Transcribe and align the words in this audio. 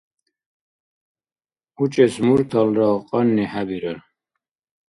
УчӀес 1.81 2.13
мурталра 2.25 2.89
кьанни 3.09 3.45
хӀебирар. 3.51 3.99